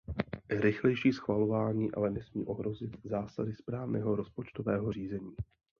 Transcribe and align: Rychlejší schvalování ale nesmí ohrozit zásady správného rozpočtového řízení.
Rychlejší 0.49 1.13
schvalování 1.13 1.91
ale 1.91 2.09
nesmí 2.11 2.45
ohrozit 2.45 2.97
zásady 3.05 3.53
správného 3.53 4.15
rozpočtového 4.15 4.91
řízení. 4.91 5.35